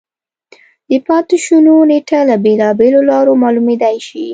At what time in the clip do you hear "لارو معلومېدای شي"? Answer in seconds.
3.09-4.25